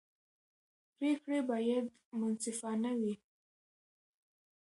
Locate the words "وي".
2.99-3.13